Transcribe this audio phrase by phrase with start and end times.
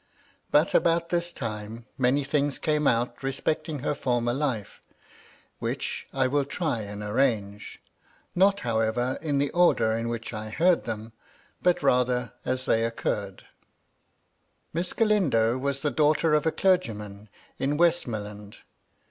[0.49, 4.81] But about this time many things came out respecting her former life,
[5.59, 7.79] which I will try and arrange;
[8.33, 11.13] not, however, in the order in which I heard them,
[11.61, 13.43] but rather as they occurred.
[14.73, 17.29] Miss Galindo was the daughter of a clergyman
[17.59, 18.57] in Westmoreland.